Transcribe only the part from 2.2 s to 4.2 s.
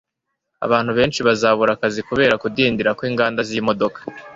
kudindira kwinganda zimodoka